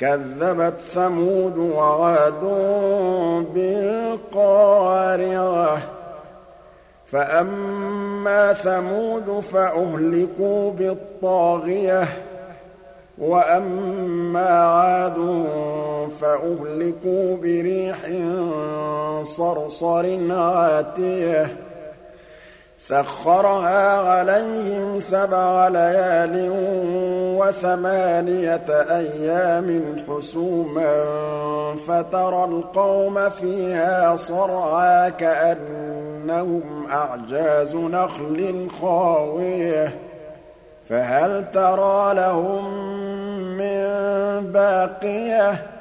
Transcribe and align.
كذبت 0.00 0.74
ثمود 0.94 1.58
وعاد 1.58 2.44
بالقارعة. 4.34 5.78
فأما 7.06 8.52
ثمود 8.52 9.40
فأهلكوا 9.40 10.70
بالطاغية 10.70 12.08
وأما 13.18 14.48
عاد 14.48 15.44
فأهلكوا 16.20 17.36
بريح 17.36 17.98
صرصر 19.22 20.32
عاتية. 20.32 21.69
سخرها 22.82 23.98
عليهم 23.98 25.00
سبع 25.00 25.68
ليال 25.68 26.48
وثمانية 27.38 28.66
أيام 28.90 29.96
حسوما 30.08 31.04
فترى 31.88 32.44
القوم 32.44 33.30
فيها 33.30 34.16
صرعا 34.16 35.08
كأنهم 35.08 36.86
أعجاز 36.92 37.76
نخل 37.76 38.68
خاوية. 38.80 39.94
فهل 40.88 41.44
ترى 41.54 42.14
لهم 42.14 42.64
من 43.58 43.84
باقية؟ 44.52 45.79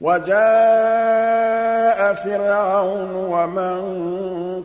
وَجَاءَ 0.00 0.36
فِرْعَوْنُ 2.14 3.14
وَمَن 3.14 3.76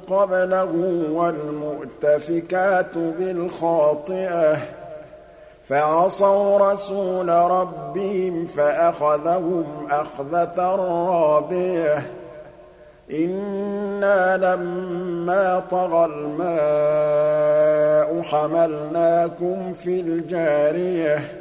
قَبْلَهُ 0.10 1.06
وَالْمُؤْتَفِكَاتُ 1.12 2.98
بِالْخَاطِئَةِ 2.98 4.58
فَعَصَوْا 5.68 6.72
رَسُولَ 6.72 7.30
رَبِّهِمْ 7.30 8.46
فَأَخَذَهُمْ 8.46 9.88
أَخْذَةً 9.92 10.76
رَّابِيَةً. 10.76 12.04
إِنَّا 13.12 14.38
لَمَّا 14.38 15.64
طَغَى 15.72 16.06
الْمَاءُ 16.06 18.22
حَمَلْنَاكُمْ 18.22 19.74
فِي 19.74 20.00
الْجَارِيَةِ. 20.00 21.41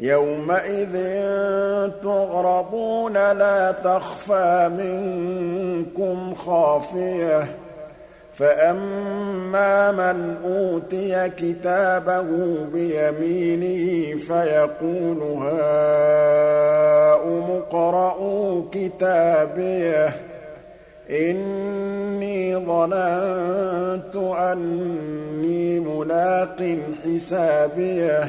يَوْمَئِذٍ 0.00 0.92
تُعْرَضُونَ 2.02 3.32
لَا 3.32 3.72
تَخْفَىٰ 3.72 4.68
مِنكُمْ 4.68 6.34
خَافِيَةٌ. 6.34 7.46
فَأَمَّا 8.34 9.92
مَنْ 9.92 10.36
أُوتِيَ 10.44 11.28
كِتَابَهُ 11.28 12.24
بِيَمِينِهِ 12.72 14.16
فَيَقُولُ 14.18 15.22
هَاؤُمُ 15.42 16.02
اقْرَءُوا 17.50 18.62
كِتَابِيَهْ. 18.72 20.12
إِنِّي 21.10 22.56
ظَنَنتُ 22.56 24.16
أَنِّي 24.38 25.80
مُلَاقٍ 25.80 26.78
حِسَابِيَهْ. 27.04 28.28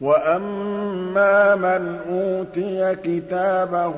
وَأَمَّا 0.00 1.54
مَنْ 1.54 1.98
أُوتِيَ 2.10 2.94
كِتَابَهُ 2.94 3.94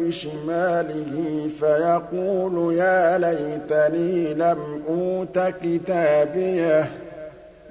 بِشِمَالِهِ 0.00 1.48
فَيَقُولُ 1.60 2.74
يَا 2.74 3.18
لَيْتَنِي 3.18 4.34
لَمْ 4.34 4.82
أُوتَ 4.88 5.38
كِتَابِيَهْ 5.62 6.84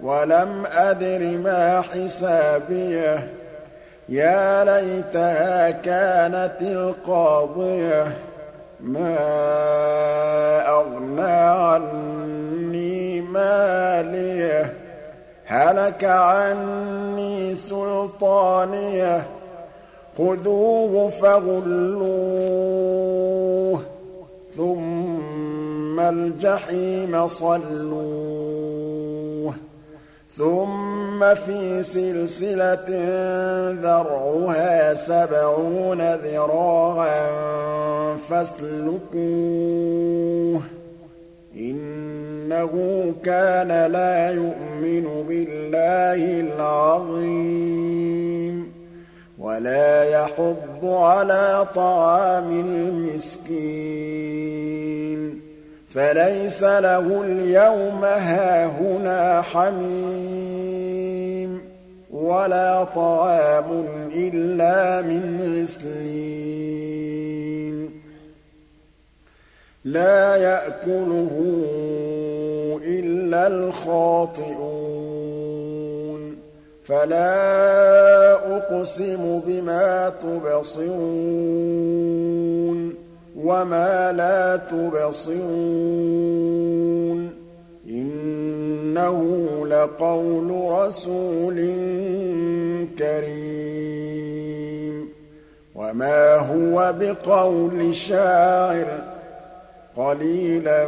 وَلَمْ 0.04 0.64
أَدْرِ 0.66 1.20
مَا 1.20 1.82
حِسَابِيَهْ 1.82 3.28
يَا 4.10 4.64
لَيْتَهَا 4.64 5.72
كَانَتِ 5.72 6.62
الْقَاضِيَةَ 6.62 8.08
مَا 8.80 9.18
أَغْنَىٰ 10.68 11.42
عَنِّي 11.60 13.22
مَالِيَهْ 13.22 14.83
هَلَكَ 15.74 16.04
عَنِّي 16.04 17.56
سُلْطَانِيَهْ 17.56 19.24
خُذُوهُ 20.18 21.10
فَغُلُّوهُ 21.10 22.14
ثُمَّ 24.58 26.00
الْجَحِيمَ 26.00 27.28
صَلُّوهُ 27.28 28.74
ثُمَّ 30.30 31.36
فِي 31.36 31.84
سِلْسِلَةٍ 31.84 32.90
ذَرْعُهَا 33.82 34.94
سَبْعُونَ 34.94 36.16
ذِرَاعًا 36.16 37.28
فَاسْلُكُوهُ. 38.30 39.24
إِنَّهُ 41.58 43.14
كَانَ 43.24 43.92
لَا 43.92 44.32
يُؤْمِنُ 44.32 45.26
بِاللَّهِ 45.28 46.40
الْعَظِيمِ 46.40 47.94
وَلَا 49.40 50.04
يَحُضُّ 50.04 50.86
عَلَىٰ 50.86 51.68
طَعَامِ 51.76 52.60
الْمِسْكِينِ 52.60 53.94
فَلَيْسَ 55.90 56.64
لَهُ 56.64 57.22
الْيَوْمَ 57.22 58.04
هَاهُنَا 58.04 59.42
حَمِيمٌ 59.42 60.94
وَلَا 62.12 62.84
طَعَامٌ 62.84 63.86
إِلَّا 64.16 65.02
مِنْ 65.02 65.62
غِسْلِينٍ 65.62 66.94
لَّا 69.86 70.36
يَأْكُلُهُ 70.36 71.62
إِلَّا 72.86 73.48
الْخَاطِئُونَ. 73.48 76.38
فَلَا 76.84 78.58
أُقْسِمُ 78.58 79.42
بِمَا 79.48 80.10
تُبْصِرُونَ 80.10 82.94
وَمَا 83.38 84.12
لَا 84.12 84.56
تُبْصِرُونَ. 84.56 85.44
إِنَّهُ 87.90 89.22
لَقَوْلُ 89.68 90.72
رَسُولٍ 90.72 91.56
كَرِيمٍ. 93.00 95.10
وَمَا 95.76 96.36
هُوَ 96.36 96.94
بِقَوْلِ 97.00 97.96
شَاعِرٍ 97.96 98.86
ۚ. 98.86 99.13
قَلِيلًا 99.98 100.88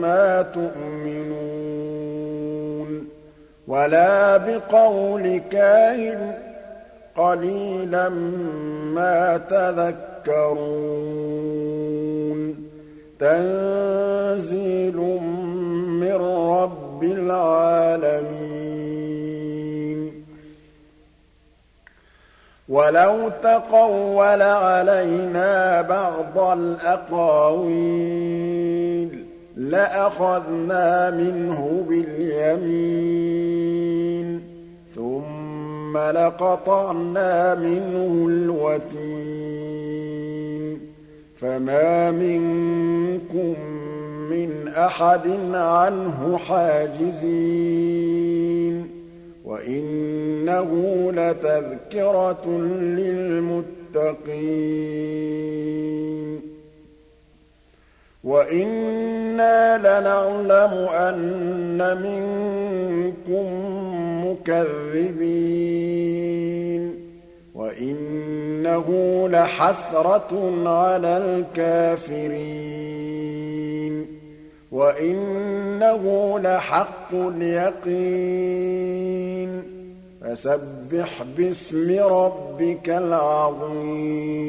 مَّا 0.00 0.42
تُؤْمِنُونَ 0.42 1.80
وَلَا 3.68 4.36
بِقَوْلِ 4.36 5.40
كَاهِنٍ 5.50 6.32
ۚ 6.32 6.34
قَلِيلًا 7.20 8.08
مَّا 8.94 9.36
تَذَكَّرُونَ 9.50 10.80
تَنزِيلٌ 13.20 14.96
مِّن 16.00 16.14
رَّبِّ 16.56 17.02
الْعَالَمِينَ 17.04 18.69
وَلَوْ 22.70 23.28
تَقَوَّلَ 23.42 24.42
عَلَيْنَا 24.42 25.82
بَعْضَ 25.82 26.38
الْأَقَاوِيلِ 26.58 27.70
لَأَخَذْنَا 29.56 31.10
مِنْهُ 31.10 31.84
بِالْيَمِينِ 31.88 33.10
ثُمَّ 34.94 35.98
لَقَطَعْنَا 35.98 37.54
مِنْهُ 37.54 38.26
الْوَتِينَ 38.28 39.70
فَمَا 41.36 42.10
مِنكُم 42.10 43.54
مِّنْ 44.30 44.68
أَحَدٍ 44.68 45.26
عَنْهُ 45.54 46.38
حَاجِزِينَ 46.38 47.60
وَإِنَّهُ 49.44 50.70
لَتَذْكِرَةٌ 51.12 52.58
لِّلْمُتَّقِينَ 52.98 54.00
وَإِنَّا 58.24 59.78
لَنَعْلَمُ 59.78 60.72
أَنَّ 60.88 61.80
مِنكُم 62.04 63.46
مُّكَذِّبِينَ 64.26 65.80
وَإِنَّهُ 67.54 68.88
لَحَسْرَةٌ 69.28 70.52
عَلَى 70.68 71.16
الْكَافِرِينَ 71.16 72.60
وَإِنَّهُ 74.72 76.38
لَحَقُّ 76.38 77.14
الْيَقِينِ 77.14 78.70
فَسَبِّحْ 80.20 81.22
بِاسْمِ 81.36 81.98
رَبِّكَ 81.98 82.88
الْعَظِيمِ 82.88 84.40